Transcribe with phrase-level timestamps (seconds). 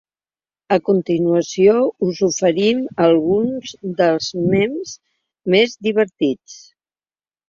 [0.75, 1.73] A continuació
[2.07, 4.95] us oferim alguns dels mems
[5.57, 6.57] més divertits.